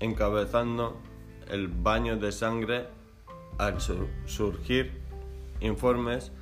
encabezando 0.00 1.00
el 1.48 1.68
baño 1.68 2.16
de 2.16 2.32
sangre 2.32 2.86
al 3.58 3.80
surgir 3.80 4.99
informes 5.60 6.32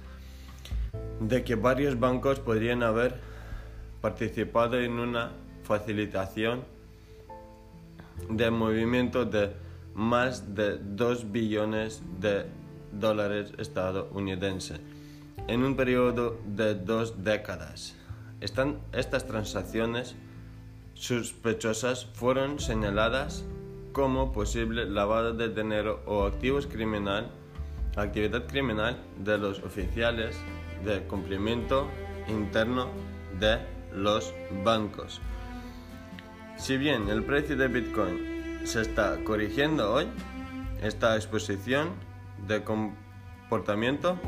de 1.20 1.44
que 1.44 1.54
varios 1.54 1.98
bancos 1.98 2.40
podrían 2.40 2.82
haber 2.82 3.20
participado 4.00 4.78
en 4.78 4.98
una 4.98 5.32
facilitación 5.64 6.64
de 8.30 8.50
movimiento 8.50 9.24
de 9.24 9.52
más 9.94 10.54
de 10.54 10.78
2 10.78 11.32
billones 11.32 12.02
de 12.20 12.46
dólares 12.92 13.52
estadounidenses 13.58 14.80
en 15.46 15.64
un 15.64 15.76
periodo 15.76 16.38
de 16.46 16.74
dos 16.74 17.24
décadas. 17.24 17.94
Están, 18.40 18.78
estas 18.92 19.26
transacciones 19.26 20.14
sospechosas 20.94 22.06
fueron 22.06 22.58
señaladas 22.60 23.44
como 23.92 24.32
posible 24.32 24.84
lavado 24.84 25.32
de 25.32 25.48
dinero 25.48 26.02
o 26.06 26.24
activos 26.24 26.66
criminal 26.66 27.30
actividad 27.96 28.46
criminal 28.46 28.96
de 29.18 29.38
los 29.38 29.62
oficiales 29.62 30.36
de 30.84 31.02
cumplimiento 31.04 31.88
interno 32.28 32.88
de 33.38 33.58
los 33.92 34.34
bancos. 34.64 35.20
Si 36.56 36.76
bien 36.76 37.08
el 37.08 37.22
precio 37.24 37.56
de 37.56 37.68
Bitcoin 37.68 38.60
se 38.64 38.82
está 38.82 39.16
corrigiendo 39.24 39.92
hoy, 39.92 40.06
esta 40.82 41.16
exposición 41.16 41.90
de 42.46 42.62
comportamiento 42.62 44.18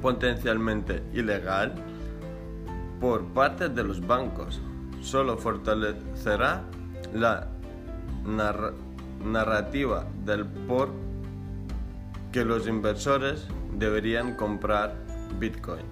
potencialmente 0.00 1.02
ilegal 1.12 1.74
por 3.00 3.24
parte 3.32 3.68
de 3.68 3.84
los 3.84 4.06
bancos 4.06 4.60
solo 5.00 5.36
fortalecerá 5.36 6.62
la 7.14 7.48
narrativa 9.24 10.06
del 10.24 10.44
por 10.46 10.90
que 12.32 12.44
los 12.44 12.68
inversores 12.68 13.46
deberían 13.72 14.36
comprar 14.36 14.94
Bitcoin. 15.38 15.84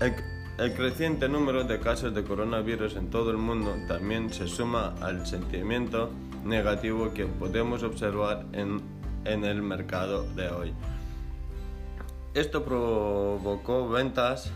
El, 0.00 0.74
creciente 0.74 1.28
número 1.28 1.64
de 1.64 1.78
casos 1.78 2.14
de 2.14 2.22
coronavirus 2.24 2.96
en 2.96 3.10
todo 3.10 3.30
el 3.30 3.36
mundo 3.36 3.74
también 3.88 4.32
se 4.32 4.46
suma 4.46 4.94
al 5.00 5.26
sentimiento 5.26 6.10
negativo 6.44 7.12
que 7.12 7.26
podemos 7.26 7.82
observar 7.82 8.46
en, 8.52 8.80
en 9.24 9.44
el 9.44 9.62
mercado 9.62 10.24
de 10.34 10.48
hoy. 10.48 10.74
Esto 12.34 12.64
provocó 12.64 13.88
ventas 13.88 14.52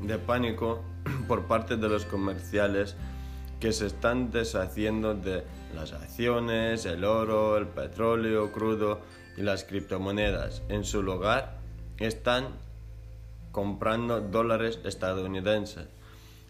de 0.00 0.18
pánico 0.18 0.82
por 1.28 1.46
parte 1.46 1.76
de 1.76 1.88
los 1.88 2.04
comerciales 2.04 2.96
que 3.58 3.72
se 3.72 3.86
están 3.86 4.30
deshaciendo 4.30 5.14
de 5.14 5.44
las 5.74 5.92
acciones, 5.92 6.84
el 6.84 7.04
oro, 7.04 7.56
el 7.56 7.66
petróleo 7.66 8.52
crudo 8.52 9.00
y 9.36 9.42
las 9.42 9.64
criptomonedas. 9.64 10.62
En 10.68 10.84
su 10.84 11.02
lugar 11.02 11.58
están 11.98 12.48
comprando 13.52 14.20
dólares 14.20 14.80
estadounidenses. 14.84 15.86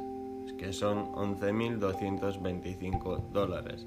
que 0.57 0.73
son 0.73 1.13
11.225 1.13 3.29
dólares, 3.31 3.85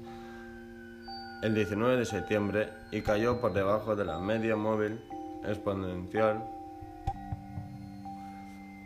el 1.43 1.53
19 1.53 1.97
de 1.97 2.05
septiembre 2.05 2.69
y 2.91 3.01
cayó 3.01 3.41
por 3.41 3.51
debajo 3.53 3.93
de 3.95 4.05
la 4.05 4.17
media 4.19 4.55
móvil 4.55 4.99
exponencial 5.45 6.43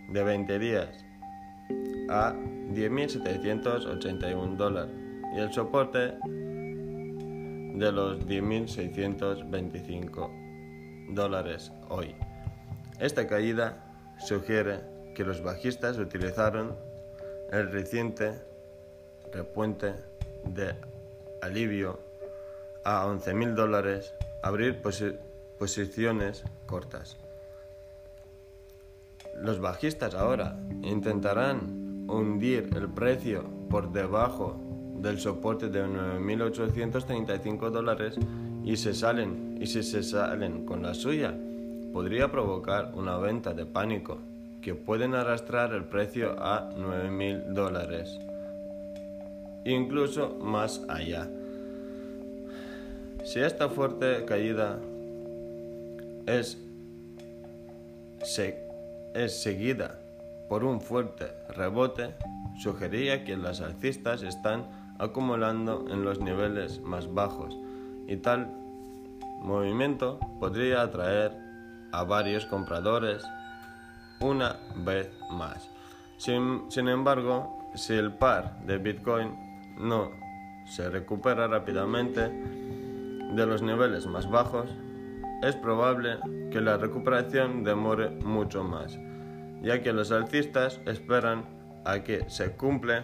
de 0.10 0.24
20 0.24 0.60
días 0.60 0.90
a 2.10 2.34
10.781 2.34 4.56
dólares 4.56 4.94
y 5.36 5.40
el 5.40 5.52
soporte 5.54 6.16
de 7.78 7.92
los 7.92 8.26
10.625 8.26 11.14
dólares 11.14 11.72
hoy. 11.90 12.16
Esta 13.00 13.28
caída 13.28 14.16
sugiere 14.26 14.80
que 15.14 15.26
los 15.26 15.44
bajistas 15.44 15.98
utilizaron 15.98 16.78
el 17.52 17.70
reciente 17.72 18.42
repuente 19.34 19.96
de 20.46 20.74
alivio 21.42 22.00
a 22.86 23.06
11.000 23.06 23.56
dólares 23.56 24.14
abrir 24.42 24.82
posiciones 25.58 26.46
cortas. 26.66 27.18
Los 29.42 29.60
bajistas 29.60 30.16
ahora 30.16 30.58
intentarán 30.82 32.06
hundir 32.08 32.70
el 32.76 32.90
precio 32.90 33.44
por 33.70 33.92
debajo 33.92 34.56
del 35.02 35.20
soporte 35.20 35.70
de 35.70 35.86
9.835 35.86 37.70
dólares 37.70 38.16
y 38.64 38.76
se 38.78 38.94
salen 38.94 39.58
y 39.60 39.68
si 39.68 39.84
se 39.84 40.04
salen 40.04 40.66
con 40.66 40.84
la 40.84 40.94
suya 40.94 41.34
podría 41.94 42.32
provocar 42.32 42.92
una 42.96 43.18
venta 43.18 43.54
de 43.54 43.66
pánico 43.66 44.20
que 44.62 44.74
pueden 44.74 45.14
arrastrar 45.14 45.74
el 45.74 45.86
precio 45.86 46.36
a 46.40 46.72
9.000 46.76 47.54
dólares 47.54 48.20
incluso 49.66 50.38
más 50.42 50.82
allá. 50.88 51.28
Si 53.26 53.40
esta 53.40 53.68
fuerte 53.70 54.24
caída 54.26 54.80
es, 56.28 56.58
es 59.16 59.42
seguida 59.42 60.00
por 60.48 60.64
un 60.64 60.80
fuerte 60.80 61.26
rebote, 61.50 62.14
sugería 62.62 63.26
que 63.26 63.36
las 63.36 63.62
alcistas 63.62 64.22
están 64.22 64.85
acumulando 65.00 65.86
en 65.90 66.04
los 66.04 66.20
niveles 66.20 66.82
más 66.82 67.14
bajos 67.14 67.58
y 68.08 68.18
tal 68.18 68.48
movimiento 69.42 70.20
podría 70.40 70.82
atraer 70.82 71.32
a 71.92 72.04
varios 72.04 72.46
compradores 72.46 73.24
una 74.20 74.58
vez 74.78 75.12
más. 75.32 75.70
Sin, 76.18 76.88
embargo, 76.88 77.58
si 77.76 77.94
el 77.94 78.14
par 78.14 78.60
de 78.66 78.78
Bitcoin 78.78 79.36
no 79.78 80.12
se 80.66 80.90
recupera 80.90 81.48
rápidamente 81.48 82.30
de 82.30 83.46
los 83.46 83.62
niveles 83.62 84.08
más 84.08 84.30
bajos, 84.30 84.74
es 85.44 85.56
probable 85.56 86.18
que 86.52 86.62
la 86.62 86.78
recuperación 86.78 87.64
demore 87.64 88.10
mucho 88.10 88.64
más, 88.64 88.98
ya 89.62 89.82
que 89.82 89.92
los 89.94 90.12
alcistas 90.12 90.80
esperan 90.86 91.46
a 91.84 92.00
que 92.00 92.30
se 92.30 92.56
cumple 92.56 93.04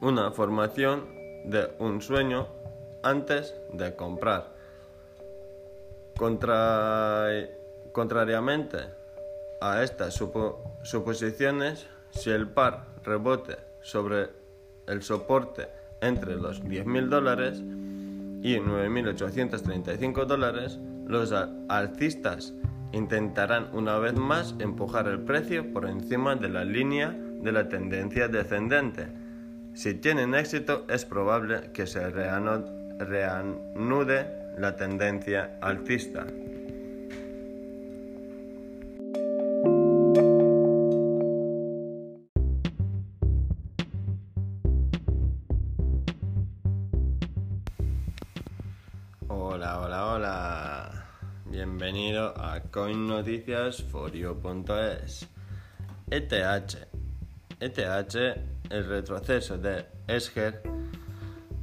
una 0.00 0.30
formación 0.30 1.06
de 1.44 1.70
un 1.78 2.00
sueño 2.00 2.48
antes 3.02 3.54
de 3.72 3.94
comprar. 3.96 4.58
contrariamente 7.92 8.78
a 9.60 9.82
estas 9.82 10.14
suposiciones, 10.82 11.86
si 12.10 12.30
el 12.30 12.48
par 12.48 12.86
rebote 13.04 13.56
sobre 13.82 14.28
el 14.86 15.02
soporte 15.02 15.68
entre 16.00 16.36
los 16.36 16.62
10.000 16.62 17.08
dólares 17.08 17.58
y 18.42 18.56
9.835 18.56 20.24
dólares, 20.24 20.78
los 21.06 21.32
alcistas 21.68 22.54
intentarán 22.92 23.70
una 23.72 23.98
vez 23.98 24.14
más 24.14 24.54
empujar 24.58 25.08
el 25.08 25.20
precio 25.20 25.72
por 25.72 25.86
encima 25.86 26.36
de 26.36 26.48
la 26.48 26.64
línea 26.64 27.10
de 27.10 27.52
la 27.52 27.68
tendencia 27.68 28.28
descendente. 28.28 29.19
Si 29.74 29.94
tienen 29.94 30.34
éxito, 30.34 30.84
es 30.88 31.04
probable 31.04 31.70
que 31.72 31.86
se 31.86 32.10
reanude 32.10 34.26
la 34.58 34.74
tendencia 34.76 35.58
alcista. 35.62 36.26
Hola, 49.28 49.80
hola, 49.80 50.06
hola. 50.06 51.06
Bienvenido 51.46 52.34
a 52.36 52.60
coinnoticiasforio.es. 52.60 55.28
ETH. 56.10 56.76
ETH, 57.60 58.49
el 58.70 58.86
retroceso 58.86 59.58
de 59.58 59.86
Escher, 60.06 60.62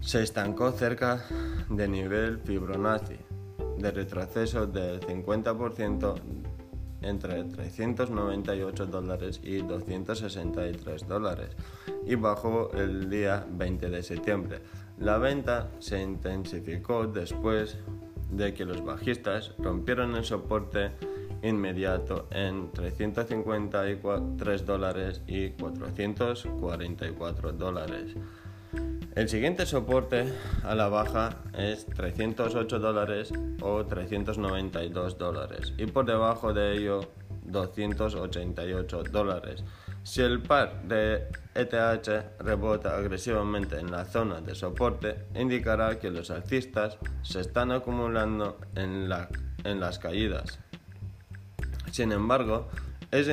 se 0.01 0.21
estancó 0.21 0.71
cerca 0.71 1.25
del 1.69 1.91
nivel 1.91 2.39
Fibonacci 2.39 3.17
de 3.77 3.91
retroceso 3.91 4.67
del 4.67 4.99
50% 5.01 6.15
entre 7.01 7.43
398 7.43 8.85
dólares 8.87 9.39
y 9.43 9.61
263 9.61 11.07
dólares 11.07 11.49
y 12.05 12.15
bajó 12.15 12.71
el 12.73 13.09
día 13.09 13.45
20 13.49 13.89
de 13.89 14.03
septiembre. 14.03 14.61
La 14.99 15.17
venta 15.17 15.69
se 15.79 16.01
intensificó 16.01 17.05
después 17.05 17.77
de 18.31 18.53
que 18.53 18.65
los 18.65 18.83
bajistas 18.83 19.53
rompieron 19.59 20.15
el 20.15 20.25
soporte 20.25 20.91
inmediato 21.43 22.27
en 22.31 22.71
353 22.71 24.65
dólares 24.65 25.21
y 25.27 25.51
444 25.51 27.51
dólares. 27.53 28.15
El 29.15 29.29
siguiente 29.29 29.65
soporte 29.65 30.31
a 30.63 30.75
la 30.75 30.89
baja 30.89 31.37
es 31.57 31.85
308 31.87 32.79
dólares 32.79 33.33
o 33.61 33.85
392 33.85 35.17
dólares 35.17 35.73
y 35.77 35.87
por 35.87 36.05
debajo 36.05 36.53
de 36.53 36.77
ello 36.77 37.01
288 37.45 39.03
dólares. 39.11 39.63
Si 40.03 40.21
el 40.21 40.41
par 40.41 40.83
de 40.83 41.27
ETH 41.55 42.39
rebota 42.39 42.95
agresivamente 42.95 43.79
en 43.79 43.91
la 43.91 44.05
zona 44.05 44.39
de 44.39 44.55
soporte, 44.55 45.25
indicará 45.35 45.99
que 45.99 46.11
los 46.11 46.29
alcistas 46.29 46.97
se 47.23 47.41
están 47.41 47.71
acumulando 47.71 48.59
en, 48.75 49.09
en 49.63 49.79
las 49.79 49.99
caídas. 49.99 50.59
Sin 51.97 52.11
embargo, 52.11 52.67
es 53.09 53.27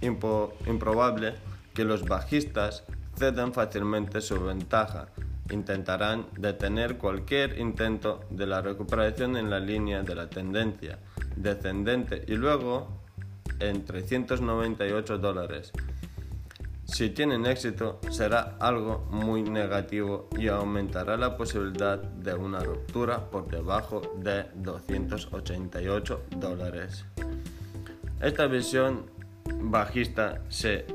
improbable 0.00 1.34
que 1.74 1.84
los 1.84 2.04
bajistas 2.06 2.82
cedan 3.14 3.52
fácilmente 3.52 4.22
su 4.22 4.42
ventaja. 4.42 5.08
Intentarán 5.50 6.24
detener 6.38 6.96
cualquier 6.96 7.58
intento 7.58 8.24
de 8.30 8.46
la 8.46 8.62
recuperación 8.62 9.36
en 9.36 9.50
la 9.50 9.60
línea 9.60 10.02
de 10.02 10.14
la 10.14 10.30
tendencia 10.30 10.98
descendente 11.36 12.24
y 12.26 12.36
luego 12.36 12.88
en 13.60 13.84
398 13.84 15.18
dólares. 15.18 15.70
Si 16.86 17.10
tienen 17.10 17.44
éxito, 17.44 18.00
será 18.08 18.56
algo 18.60 19.06
muy 19.10 19.42
negativo 19.42 20.30
y 20.38 20.48
aumentará 20.48 21.18
la 21.18 21.36
posibilidad 21.36 21.98
de 21.98 22.32
una 22.32 22.60
ruptura 22.60 23.28
por 23.28 23.46
debajo 23.46 24.00
de 24.22 24.46
288 24.54 26.22
dólares. 26.38 27.04
Esta 28.24 28.46
visión 28.46 29.04
bajista 29.44 30.40
se 30.48 30.86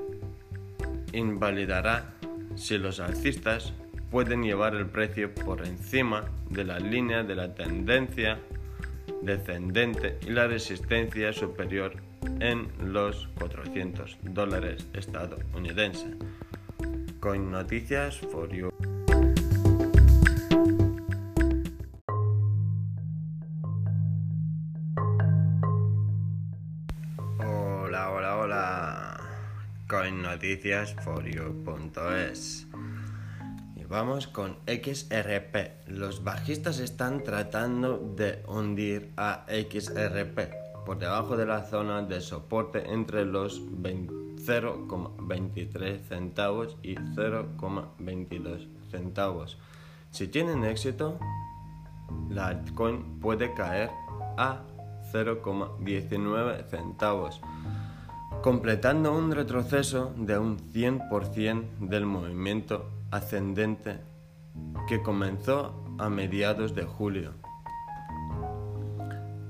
invalidará 1.13 2.15
si 2.55 2.79
los 2.79 2.99
alcistas 2.99 3.71
pueden 4.09 4.41
llevar 4.41 4.73
el 4.73 4.87
precio 4.87 5.31
por 5.35 5.63
encima 5.63 6.25
de 6.49 6.63
la 6.63 6.79
línea 6.79 7.21
de 7.21 7.35
la 7.35 7.53
tendencia 7.53 8.39
descendente 9.21 10.17
y 10.25 10.31
la 10.31 10.47
resistencia 10.47 11.31
superior 11.31 11.97
en 12.39 12.67
los 12.91 13.27
400 13.37 14.17
dólares 14.23 14.87
estadounidenses. 14.93 16.15
Coin 17.19 17.51
Noticias 17.51 18.17
for 18.17 18.49
You. 18.49 18.71
Coin 30.49 30.49
Noticias 30.49 30.95
for 31.03 31.29
You.es. 31.29 32.65
Y 33.75 33.83
vamos 33.83 34.25
con 34.25 34.57
XRP. 34.65 35.87
Los 35.87 36.23
bajistas 36.23 36.79
están 36.79 37.23
tratando 37.23 37.99
de 38.15 38.41
hundir 38.47 39.13
a 39.15 39.45
XRP 39.47 40.39
por 40.87 40.97
debajo 40.97 41.37
de 41.37 41.45
la 41.45 41.65
zona 41.65 42.01
de 42.01 42.19
soporte 42.21 42.91
entre 42.91 43.25
los 43.25 43.61
0,23 43.61 45.99
centavos 46.07 46.77
y 46.81 46.95
0,22 46.95 48.67
centavos. 48.89 49.59
Si 50.09 50.27
tienen 50.29 50.63
éxito, 50.63 51.19
la 52.31 52.47
altcoin 52.47 53.19
puede 53.19 53.53
caer 53.53 53.91
a 54.37 54.63
0,19 55.13 56.65
centavos, 56.65 57.39
completando 58.41 59.13
un 59.13 59.31
retroceso 59.31 60.13
de 60.17 60.37
un 60.37 60.57
100% 60.57 61.79
del 61.79 62.05
movimiento 62.05 62.89
ascendente 63.11 63.99
que 64.87 65.01
comenzó 65.01 65.73
a 65.97 66.09
mediados 66.09 66.73
de 66.73 66.83
julio. 66.83 67.33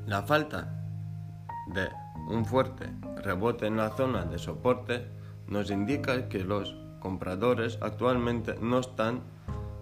La 0.07 0.23
falta 0.23 0.83
de 1.67 1.87
un 2.29 2.45
fuerte 2.45 2.89
rebote 3.17 3.67
en 3.67 3.77
la 3.77 3.91
zona 3.91 4.25
de 4.25 4.39
soporte 4.39 5.05
nos 5.47 5.69
indica 5.69 6.27
que 6.27 6.39
los 6.39 6.75
compradores 6.99 7.77
actualmente 7.81 8.55
no 8.59 8.79
están 8.79 9.21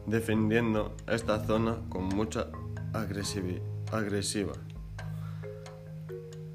defendiendo 0.06 0.96
esta 1.08 1.46
zona 1.46 1.78
con 1.90 2.10
mucha 2.10 2.48
agresiva. 2.94 4.54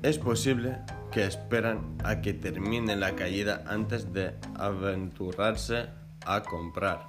Es 0.02 0.18
posible 0.18 0.78
que 1.12 1.25
esperan 1.26 1.97
a 2.04 2.21
que 2.21 2.33
termine 2.33 2.97
la 2.97 3.14
caída 3.14 3.62
antes 3.66 4.12
de 4.12 4.35
aventurarse 4.54 5.87
a 6.25 6.42
comprar. 6.42 7.07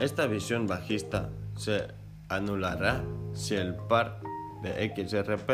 Esta 0.00 0.26
visión 0.26 0.66
bajista 0.66 1.30
se 1.56 1.86
anulará 2.28 3.04
si 3.32 3.54
el 3.54 3.74
par 3.74 4.20
de 4.62 4.92
XRP 4.94 5.50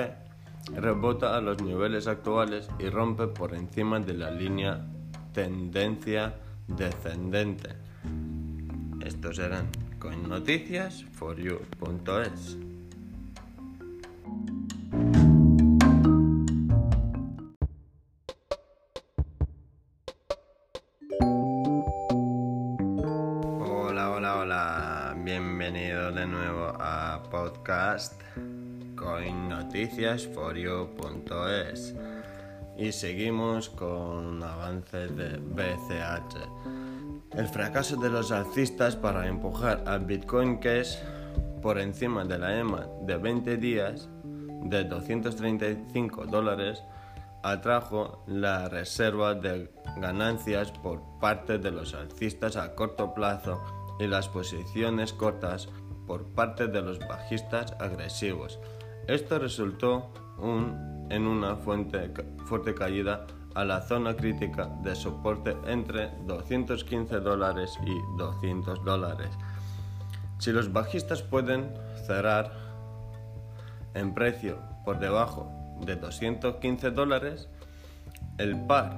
rebota 0.75 1.37
a 1.37 1.41
los 1.41 1.63
niveles 1.63 2.07
actuales 2.07 2.69
y 2.79 2.89
rompe 2.89 3.27
por 3.27 3.55
encima 3.55 4.01
de 4.01 4.15
la 4.15 4.31
línea 4.31 4.87
tendencia 5.33 6.35
descendente. 6.67 7.71
Estos 9.05 9.39
eran 9.39 9.69
con 9.99 10.31
for. 11.13 11.37
Bienvenido 25.23 26.11
de 26.13 26.27
nuevo 26.27 26.73
a 26.81 27.23
podcast 27.31 28.19
coinnoticiasforyou.es 28.97 31.95
y 32.79 32.91
seguimos 32.91 33.69
con 33.69 34.43
avances 34.43 35.15
de 35.15 35.37
BCH. 35.37 37.37
El 37.37 37.49
fracaso 37.49 37.97
de 37.97 38.09
los 38.09 38.33
alcistas 38.33 38.97
para 38.97 39.29
empujar 39.29 39.85
al 39.87 40.07
Bitcoin 40.07 40.57
Cash 40.57 40.97
por 41.61 41.79
encima 41.79 42.25
de 42.25 42.39
la 42.39 42.59
EMA 42.59 42.87
de 43.03 43.19
20 43.19 43.59
días 43.59 44.09
de 44.65 44.85
235 44.85 46.25
dólares 46.25 46.83
atrajo 47.43 48.25
la 48.27 48.71
reserva 48.71 49.35
de 49.35 49.71
ganancias 49.99 50.73
por 50.73 51.03
parte 51.21 51.59
de 51.59 51.71
los 51.71 51.93
alcistas 51.93 52.57
a 52.57 52.75
corto 52.75 53.13
plazo 53.13 53.80
y 54.01 54.07
las 54.07 54.29
posiciones 54.29 55.13
cortas 55.13 55.69
por 56.07 56.25
parte 56.25 56.67
de 56.67 56.83
los 56.83 56.99
bajistas 56.99 57.73
agresivos. 57.79 58.59
Esto 59.07 59.39
resultó 59.39 60.11
en 61.11 61.27
una 61.27 61.57
fuerte 61.57 62.75
caída 62.75 63.27
a 63.55 63.65
la 63.65 63.83
zona 63.83 64.17
crítica 64.17 64.67
de 64.83 64.95
soporte 64.97 65.57
entre 65.67 66.11
215 66.27 67.21
dólares 67.21 67.79
y 67.85 67.95
200 68.17 68.85
dólares. 68.85 69.31
Si 70.39 70.53
los 70.53 70.73
bajistas 70.73 71.23
pueden 71.23 71.75
cerrar 72.07 72.53
en 73.95 74.15
precio 74.15 74.59
por 74.85 74.99
debajo 74.99 75.53
de 75.85 75.97
215 75.97 76.91
dólares, 76.93 77.49
el 78.39 78.59
par 78.67 78.97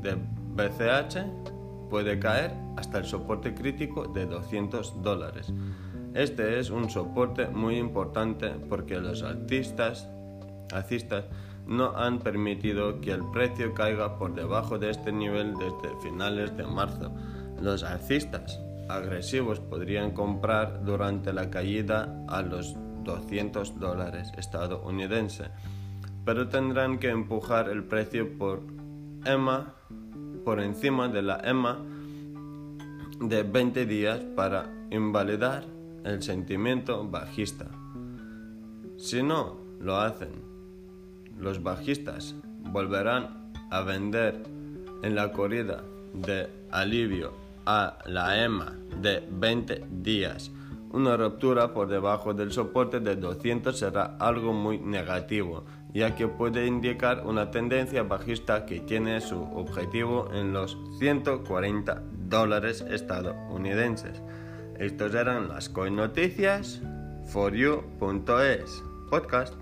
de 0.00 0.16
BCH 0.16 1.55
puede 1.88 2.18
caer 2.18 2.52
hasta 2.76 2.98
el 2.98 3.04
soporte 3.04 3.54
crítico 3.54 4.06
de 4.06 4.26
200 4.26 5.02
dólares. 5.02 5.52
Este 6.14 6.58
es 6.58 6.70
un 6.70 6.88
soporte 6.88 7.46
muy 7.48 7.76
importante 7.76 8.48
porque 8.68 8.98
los 8.98 9.22
alcistas, 9.22 10.08
alcistas 10.72 11.24
no 11.66 11.96
han 11.96 12.20
permitido 12.20 13.00
que 13.00 13.10
el 13.10 13.24
precio 13.32 13.74
caiga 13.74 14.18
por 14.18 14.34
debajo 14.34 14.78
de 14.78 14.90
este 14.90 15.12
nivel 15.12 15.54
desde 15.54 16.00
finales 16.02 16.56
de 16.56 16.64
marzo. 16.64 17.12
Los 17.60 17.82
alcistas 17.82 18.60
agresivos 18.88 19.60
podrían 19.60 20.12
comprar 20.12 20.84
durante 20.84 21.32
la 21.32 21.50
caída 21.50 22.24
a 22.28 22.42
los 22.42 22.76
200 23.04 23.78
dólares 23.78 24.32
estadounidenses, 24.36 25.50
pero 26.24 26.48
tendrán 26.48 26.98
que 26.98 27.10
empujar 27.10 27.68
el 27.68 27.84
precio 27.84 28.38
por 28.38 28.62
EMA 29.24 29.74
por 30.46 30.60
encima 30.60 31.08
de 31.08 31.22
la 31.22 31.40
EMA 31.42 31.76
de 33.18 33.42
20 33.42 33.84
días 33.84 34.20
para 34.36 34.70
invalidar 34.92 35.64
el 36.04 36.22
sentimiento 36.22 37.04
bajista. 37.04 37.66
Si 38.96 39.24
no 39.24 39.56
lo 39.80 39.96
hacen, 39.96 40.30
los 41.36 41.64
bajistas 41.64 42.36
volverán 42.60 43.50
a 43.72 43.80
vender 43.80 44.44
en 45.02 45.16
la 45.16 45.32
corrida 45.32 45.82
de 46.14 46.48
alivio 46.70 47.32
a 47.66 47.98
la 48.06 48.44
EMA 48.44 48.72
de 49.02 49.26
20 49.28 49.86
días. 49.90 50.52
Una 50.92 51.16
ruptura 51.16 51.74
por 51.74 51.88
debajo 51.88 52.34
del 52.34 52.52
soporte 52.52 53.00
de 53.00 53.16
200 53.16 53.76
será 53.76 54.16
algo 54.20 54.52
muy 54.52 54.78
negativo, 54.78 55.64
ya 55.92 56.14
que 56.14 56.28
puede 56.28 56.66
indicar 56.66 57.26
una 57.26 57.50
tendencia 57.50 58.02
bajista 58.02 58.66
que 58.66 58.80
tiene 58.80 59.20
su 59.20 59.42
objetivo 59.42 60.28
en 60.32 60.52
los 60.52 60.78
140 60.98 62.02
dólares 62.28 62.84
estadounidenses. 62.88 64.22
Estos 64.78 65.14
eran 65.14 65.48
las 65.48 65.68
coin 65.68 65.96
noticias 65.96 66.82
for 67.32 67.54
you.es 67.54 68.82
podcast. 69.10 69.54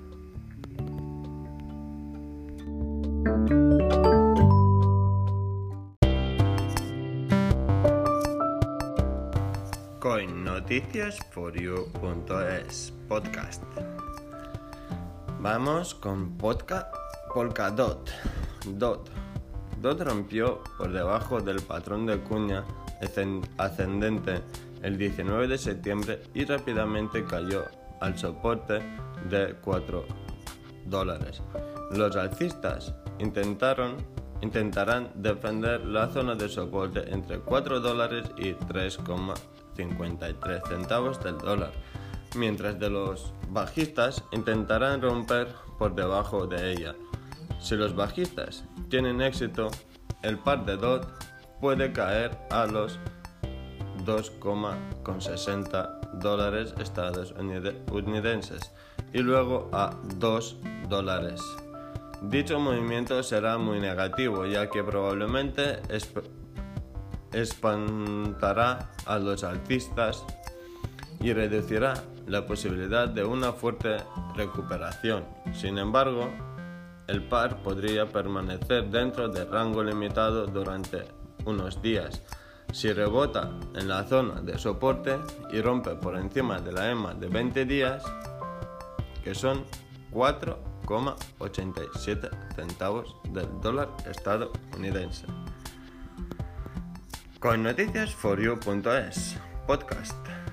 noticiasforyou.es 10.64 12.93
podcast. 13.09 13.62
Vamos 15.44 15.94
con 15.94 16.38
podcast 16.38 16.88
Polkadot. 17.34 18.10
Dot. 18.66 19.10
Dot 19.82 20.00
rompió 20.00 20.62
por 20.78 20.90
debajo 20.90 21.38
del 21.38 21.60
patrón 21.60 22.06
de 22.06 22.18
cuña 22.18 22.64
ascendente 23.58 24.40
el 24.82 24.96
19 24.96 25.46
de 25.46 25.58
septiembre 25.58 26.22
y 26.32 26.46
rápidamente 26.46 27.26
cayó 27.26 27.66
al 28.00 28.16
soporte 28.16 28.80
de 29.28 29.54
4 29.62 30.06
dólares. 30.86 31.42
Los 31.90 32.16
alcistas 32.16 32.94
intentaron 33.18 33.96
intentarán 34.40 35.10
defender 35.14 35.84
la 35.84 36.08
zona 36.08 36.36
de 36.36 36.48
soporte 36.48 37.12
entre 37.12 37.40
4 37.40 37.80
dólares 37.80 38.30
y 38.38 38.54
3,53 38.54 40.68
centavos 40.68 41.22
del 41.22 41.36
dólar, 41.36 41.72
mientras 42.36 42.78
de 42.78 42.90
los 42.90 43.32
bajistas 43.50 44.22
intentarán 44.32 45.02
romper 45.02 45.48
por 45.78 45.94
debajo 45.94 46.46
de 46.46 46.72
ella. 46.72 46.94
Si 47.60 47.76
los 47.76 47.94
bajistas 47.94 48.64
tienen 48.88 49.20
éxito, 49.20 49.70
el 50.22 50.38
par 50.38 50.64
de 50.64 50.76
DOT 50.76 51.06
puede 51.60 51.92
caer 51.92 52.36
a 52.50 52.66
los 52.66 52.98
2,60 54.04 56.18
dólares 56.18 56.74
estadounidenses 56.78 58.72
y 59.12 59.18
luego 59.18 59.68
a 59.72 59.96
2 60.16 60.56
dólares. 60.88 61.40
Dicho 62.22 62.58
movimiento 62.58 63.22
será 63.22 63.58
muy 63.58 63.78
negativo 63.80 64.46
ya 64.46 64.68
que 64.68 64.82
probablemente 64.82 65.80
espantará 67.32 68.90
a 69.06 69.18
los 69.18 69.44
altistas 69.44 70.24
y 71.25 71.33
reducirá 71.33 71.95
la 72.26 72.45
posibilidad 72.45 73.09
de 73.09 73.25
una 73.25 73.54
fuerte 73.54 73.97
recuperación. 74.37 75.25
Sin 75.54 75.78
embargo, 75.78 76.31
el 77.07 77.23
par 77.23 77.62
podría 77.62 78.04
permanecer 78.07 78.90
dentro 78.90 79.31
del 79.31 79.50
rango 79.50 79.83
limitado 79.83 80.47
durante 80.47 81.04
unos 81.47 81.81
días. 81.81 82.21
Si 82.73 82.93
rebota 82.93 83.50
en 83.75 83.88
la 83.88 84.04
zona 84.04 84.43
de 84.43 84.59
soporte 84.59 85.16
y 85.50 85.62
rompe 85.62 85.95
por 85.95 86.16
encima 86.16 86.61
de 86.61 86.73
la 86.73 86.90
EMA 86.90 87.14
de 87.14 87.28
20 87.28 87.64
días, 87.64 88.04
que 89.23 89.35
son 89.35 89.64
4 90.11 90.75
87 91.38 92.28
centavos 92.54 93.16
del 93.31 93.49
dólar 93.62 93.88
estadounidense. 94.07 95.26
Con 97.40 97.62
noticias 97.62 98.14
podcast. 99.66 100.43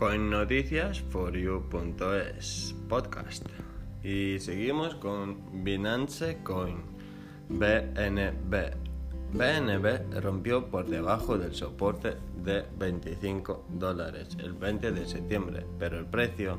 Con 0.00 0.30
noticias 0.30 0.98
for 1.10 1.36
you.es 1.36 2.74
podcast. 2.88 3.46
Y 4.02 4.38
seguimos 4.38 4.94
con 4.94 5.62
Binance 5.62 6.38
Coin 6.42 6.78
BNB 7.50 8.54
BNB 9.34 10.20
rompió 10.22 10.70
por 10.70 10.86
debajo 10.86 11.36
del 11.36 11.54
soporte 11.54 12.16
de 12.42 12.64
25 12.78 13.66
dólares 13.74 14.38
el 14.42 14.54
20 14.54 14.92
de 14.92 15.06
septiembre, 15.06 15.66
pero 15.78 15.98
el 15.98 16.06
precio 16.06 16.58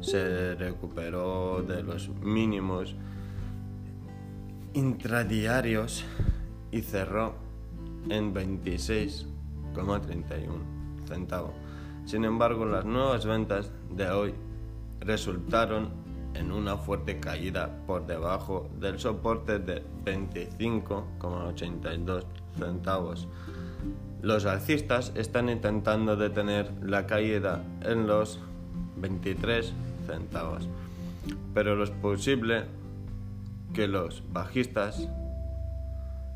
se 0.00 0.56
recuperó 0.56 1.62
de 1.62 1.84
los 1.84 2.08
mínimos 2.08 2.96
intradiarios 4.74 6.04
y 6.72 6.80
cerró 6.80 7.36
en 8.08 8.34
26,31 8.34 11.06
centavos. 11.06 11.69
Sin 12.04 12.24
embargo, 12.24 12.64
las 12.64 12.84
nuevas 12.84 13.26
ventas 13.26 13.72
de 13.90 14.08
hoy 14.10 14.34
resultaron 15.00 15.90
en 16.34 16.52
una 16.52 16.76
fuerte 16.76 17.18
caída 17.20 17.70
por 17.86 18.06
debajo 18.06 18.68
del 18.78 18.98
soporte 18.98 19.58
de 19.58 19.82
25,82 20.04 22.24
centavos. 22.58 23.26
Los 24.22 24.44
alcistas 24.44 25.12
están 25.14 25.48
intentando 25.48 26.14
detener 26.16 26.70
la 26.82 27.06
caída 27.06 27.64
en 27.82 28.06
los 28.06 28.38
23 28.96 29.72
centavos, 30.06 30.68
pero 31.54 31.82
es 31.82 31.88
posible 31.90 32.64
que 33.72 33.88
los 33.88 34.22
bajistas 34.32 35.08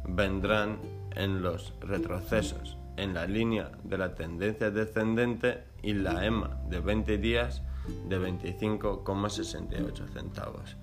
vendrán 0.07 0.79
en 1.15 1.43
los 1.43 1.75
retrocesos 1.81 2.79
en 2.97 3.15
la 3.15 3.27
línea 3.27 3.71
de 3.83 3.99
la 3.99 4.15
tendencia 4.15 4.71
descendente 4.71 5.65
y 5.83 5.95
la 5.95 6.25
EMA 6.25 6.61
de 6.69 6.81
20 6.81 7.19
días 7.19 7.63
de 8.09 8.19
25,68 8.19 10.13
centavos. 10.13 10.77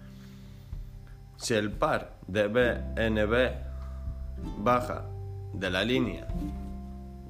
Si 1.38 1.54
el 1.56 1.72
par 1.72 2.18
de 2.28 2.48
BNB 2.48 3.72
baja 4.64 5.06
de 5.54 5.70
la 5.70 5.84
línea 5.84 6.28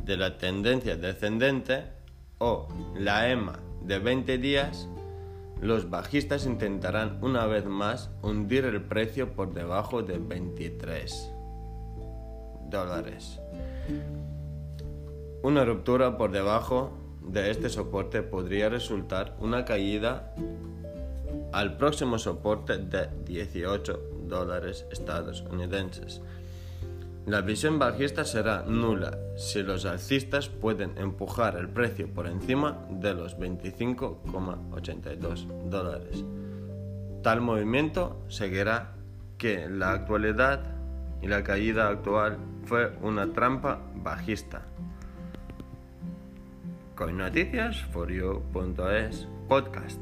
de 0.04 0.18
la 0.18 0.38
tendencia 0.38 0.98
descendente 0.98 1.84
o 2.40 2.68
la 2.98 3.30
EMA 3.30 3.60
de 3.84 4.00
20 4.00 4.38
días, 4.38 4.88
los 5.62 5.90
bajistas 5.90 6.46
intentarán 6.46 7.20
una 7.22 7.46
vez 7.46 7.66
más 7.66 8.10
hundir 8.22 8.66
el 8.66 8.82
precio 8.82 9.34
por 9.34 9.54
debajo 9.54 10.02
de 10.02 10.18
23 10.18 11.32
dólares. 12.70 13.40
Una 15.44 15.66
ruptura 15.66 16.18
por 16.18 16.32
debajo 16.32 16.92
de 17.22 17.50
este 17.50 17.70
soporte 17.70 18.22
podría 18.22 18.70
resultar 18.70 19.36
una 19.40 19.66
caída 19.66 20.36
al 21.52 21.78
próximo 21.78 22.20
soporte 22.20 22.78
de 22.78 23.10
18 23.26 24.00
dólares 24.28 24.86
estadounidenses. 24.92 26.22
La 27.26 27.42
visión 27.42 27.80
bajista 27.80 28.24
será 28.26 28.64
nula 28.68 29.18
si 29.36 29.64
los 29.64 29.86
alcistas 29.86 30.50
pueden 30.50 30.98
empujar 30.98 31.56
el 31.56 31.70
precio 31.70 32.08
por 32.08 32.28
encima 32.28 32.86
de 32.90 33.14
los 33.14 33.38
25,82 33.38 35.46
dólares. 35.70 36.26
Tal 37.22 37.42
movimiento 37.42 38.24
seguirá 38.28 38.96
que 39.38 39.70
la 39.70 39.92
actualidad 39.92 40.64
y 41.22 41.28
la 41.28 41.44
caída 41.44 41.90
actual 41.90 42.40
fue 42.66 42.98
una 43.02 43.32
trampa 43.34 43.80
bajista. 43.96 44.64
Coinnoticias4you.es 46.96 49.28
podcast. 49.48 50.02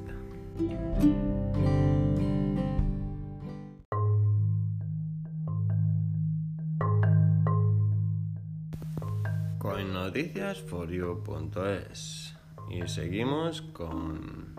Coinnoticias4you.es 9.60 12.36
y 12.70 12.88
seguimos 12.88 13.62
con 13.62 14.56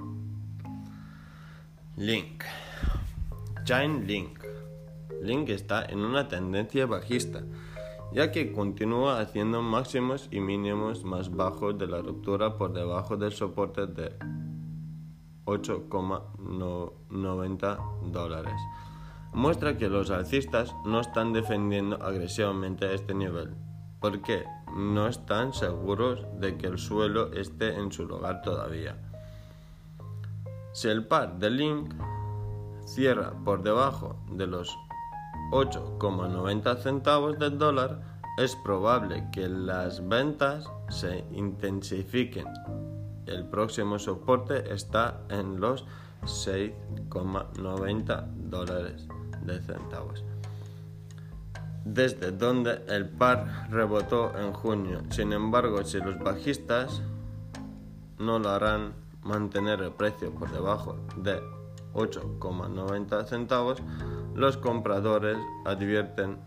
Link. 1.97 2.45
Chain 3.65 4.07
Link. 4.07 4.39
Link 5.21 5.49
está 5.51 5.85
en 5.85 5.99
una 5.99 6.29
tendencia 6.29 6.87
bajista 6.87 7.43
ya 8.13 8.33
que 8.33 8.53
continúa 8.53 9.21
haciendo 9.21 9.63
máximos 9.63 10.29
y 10.31 10.41
mínimos 10.41 11.05
más 11.05 11.31
bajos 11.31 11.79
de 11.79 11.87
la 11.87 12.03
ruptura 12.03 12.57
por 12.57 12.73
debajo 12.73 13.17
del 13.17 13.31
soporte 13.33 13.87
de 13.87 14.17
8,90 15.45 18.11
dólares. 18.11 18.61
Muestra 19.33 19.77
que 19.77 19.89
los 19.89 20.11
alcistas 20.11 20.75
no 20.85 20.99
están 21.01 21.33
defendiendo 21.33 22.03
agresivamente 22.03 22.93
este 22.95 23.15
nivel, 23.15 23.55
porque 24.01 24.43
no 24.75 25.07
están 25.07 25.53
seguros 25.53 26.27
de 26.41 26.57
que 26.57 26.67
el 26.67 26.79
suelo 26.79 27.33
esté 27.33 27.75
en 27.75 27.93
su 27.93 28.07
lugar 28.07 28.43
todavía. 28.43 28.97
Si 30.73 30.89
el 30.89 31.07
par 31.07 31.39
de 31.39 31.51
Link 31.51 31.95
cierra 32.85 33.33
por 33.45 33.63
debajo 33.63 34.17
de 34.33 34.49
los 34.49 34.77
8,90 35.51 36.79
centavos 36.79 37.39
del 37.39 37.59
dólar, 37.59 38.01
es 38.39 38.57
probable 38.57 39.29
que 39.33 39.49
las 39.49 40.09
ventas 40.09 40.65
se 40.89 41.25
intensifiquen. 41.33 42.47
El 43.27 43.45
próximo 43.47 43.99
soporte 43.99 44.73
está 44.73 45.21
en 45.29 45.61
los 45.61 45.85
6,90 46.23 48.27
dólares 48.49 49.07
de 49.43 49.61
centavos. 49.61 50.25
Desde 51.85 52.31
donde 52.31 52.85
el 52.89 53.09
par 53.09 53.69
rebotó 53.71 54.33
en 54.39 54.53
junio. 54.53 55.01
Sin 55.11 55.33
embargo, 55.33 55.83
si 55.85 55.99
los 55.99 56.17
bajistas 56.19 57.03
no 58.19 58.39
lo 58.39 58.51
harán 58.51 58.93
mantener 59.23 59.81
el 59.81 59.93
precio 59.93 60.31
por 60.33 60.53
debajo 60.53 60.99
de 61.17 61.41
8,90 61.95 63.25
centavos, 63.25 63.83
los 64.35 64.57
compradores 64.57 65.39
advierten 65.65 66.39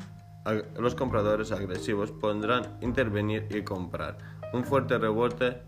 los 0.78 0.96
compradores 0.96 1.52
agresivos 1.52 2.12
podrán 2.12 2.78
intervenir 2.82 3.48
y 3.50 3.62
comprar. 3.62 4.17
Un 4.52 4.65
fuerte 4.65 4.98
rebote 4.98 5.62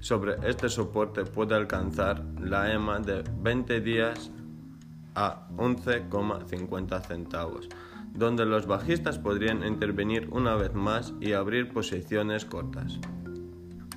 sobre 0.00 0.34
este 0.48 0.68
soporte 0.68 1.24
puede 1.24 1.54
alcanzar 1.54 2.24
la 2.40 2.72
EMA 2.72 2.98
de 3.00 3.22
20 3.40 3.80
días 3.80 4.30
a 5.14 5.46
11,50 5.56 7.00
centavos, 7.02 7.68
donde 8.12 8.44
los 8.44 8.66
bajistas 8.66 9.18
podrían 9.18 9.64
intervenir 9.64 10.28
una 10.32 10.56
vez 10.56 10.74
más 10.74 11.14
y 11.20 11.32
abrir 11.32 11.72
posiciones 11.72 12.44
cortas. 12.44 12.98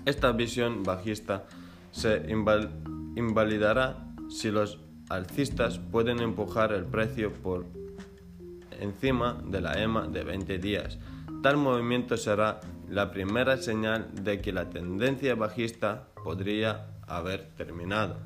Esta 0.05 0.31
visión 0.31 0.83
bajista 0.83 1.47
se 1.91 2.23
invalidará 3.15 4.13
si 4.29 4.51
los 4.51 4.79
alcistas 5.09 5.79
pueden 5.79 6.19
empujar 6.19 6.71
el 6.71 6.85
precio 6.85 7.31
por 7.33 7.65
encima 8.79 9.41
de 9.45 9.61
la 9.61 9.81
EMA 9.81 10.07
de 10.07 10.23
20 10.23 10.57
días. 10.59 10.99
Tal 11.43 11.57
movimiento 11.57 12.17
será 12.17 12.59
la 12.89 13.11
primera 13.11 13.57
señal 13.57 14.07
de 14.23 14.41
que 14.41 14.51
la 14.51 14.69
tendencia 14.69 15.35
bajista 15.35 16.07
podría 16.23 16.87
haber 17.07 17.49
terminado. 17.55 18.17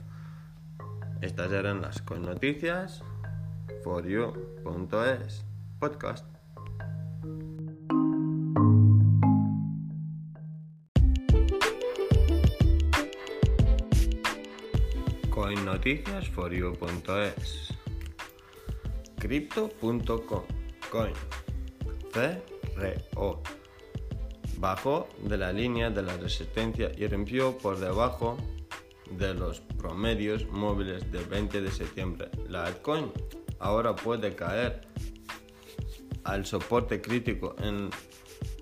Estas 1.22 1.52
eran 1.52 1.82
las 1.82 2.04
noticias 2.10 3.04
for 3.84 4.08
you.es 4.08 5.46
podcast. 5.80 6.31
coinnoticias4you.es 15.82 17.74
Crypto.com 19.18 20.44
Coin. 20.92 21.14
CRO 22.14 23.42
bajó 24.58 25.08
de 25.24 25.38
la 25.38 25.52
línea 25.52 25.90
de 25.90 26.04
la 26.04 26.18
resistencia 26.18 26.92
y 26.96 27.08
rompió 27.08 27.58
por 27.58 27.80
debajo 27.80 28.38
de 29.10 29.34
los 29.34 29.62
promedios 29.62 30.48
móviles 30.50 31.12
del 31.12 31.26
20 31.26 31.62
de 31.62 31.72
septiembre. 31.72 32.30
La 32.48 32.66
altcoin 32.66 33.12
ahora 33.60 33.96
puede 33.96 34.36
caer 34.36 34.82
al 36.24 36.46
soporte 36.46 37.02
crítico 37.02 37.56
en, 37.60 37.90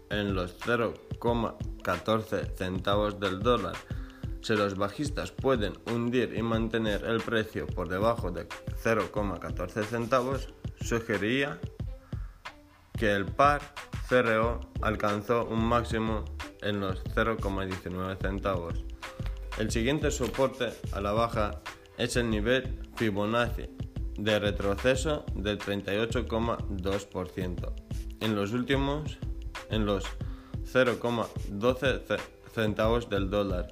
en 0.10 0.34
los 0.34 0.58
0,14 0.62 2.56
centavos 2.56 3.20
del 3.20 3.40
dólar 3.40 3.76
si 4.41 4.56
los 4.56 4.75
bajistas 4.75 5.32
pueden 5.32 5.78
hundir 5.91 6.34
y 6.36 6.41
mantener 6.41 7.04
el 7.06 7.21
precio 7.21 7.67
por 7.67 7.89
debajo 7.89 8.32
de 8.32 8.47
0,14 8.84 9.84
centavos, 9.84 10.49
sugeriría 10.82 11.60
que 12.97 13.13
el 13.13 13.25
par 13.25 13.62
CRO 14.08 14.62
alcanzó 14.82 15.45
un 15.45 15.63
máximo 15.63 16.25
en 16.62 16.80
los 16.80 17.04
0,19 17.15 18.17
centavos. 18.21 18.84
El 19.58 19.71
siguiente 19.71 20.12
soporte 20.12 20.69
a 20.91 21.02
la 21.02 21.12
baja 21.12 21.60
es 21.97 22.15
el 22.15 22.30
nivel 22.30 22.80
Fibonacci 22.95 23.67
de 24.17 24.39
retroceso 24.39 25.25
del 25.34 25.60
38,2% 25.60 27.73
en 28.21 28.36
los 28.36 28.52
últimos 28.52 29.17
en 29.69 29.86
los 29.86 30.04
0,12 30.73 32.19
centavos 32.54 33.10
del 33.10 33.30
dólar 33.30 33.67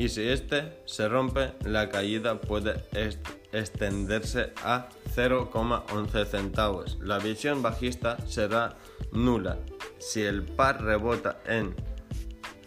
y 0.00 0.08
si 0.08 0.26
este 0.26 0.78
se 0.86 1.10
rompe 1.10 1.52
la 1.62 1.90
caída 1.90 2.40
puede 2.40 2.82
extenderse 3.52 4.54
a 4.64 4.88
0,11 5.14 6.24
centavos. 6.24 6.98
La 7.02 7.18
visión 7.18 7.60
bajista 7.60 8.16
será 8.26 8.78
nula 9.12 9.58
si 9.98 10.22
el 10.22 10.42
par 10.42 10.82
rebota 10.82 11.42
en 11.44 11.74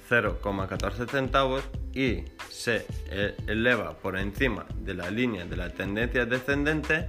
0,14 0.07 1.09
centavos 1.09 1.63
y 1.91 2.23
se 2.51 2.85
eleva 3.47 3.97
por 3.97 4.15
encima 4.15 4.67
de 4.75 4.93
la 4.93 5.09
línea 5.09 5.43
de 5.43 5.57
la 5.57 5.71
tendencia 5.71 6.27
descendente. 6.27 7.07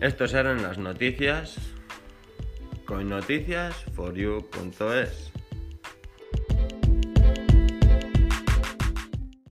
Estos 0.00 0.34
eran 0.34 0.62
las 0.62 0.78
noticias 0.78 1.56
con 2.86 3.08
noticias 3.08 3.74
for 3.96 4.14
you.es. 4.14 5.33